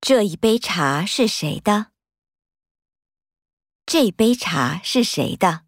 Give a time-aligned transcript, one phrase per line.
[0.00, 1.92] 这一杯茶是谁的？
[3.84, 5.67] 这杯茶是谁的？